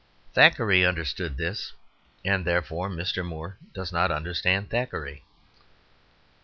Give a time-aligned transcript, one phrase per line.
[0.33, 1.73] Thackeray understood this,
[2.25, 3.23] and therefore Mr.
[3.23, 5.21] Moore does not understand Thackeray.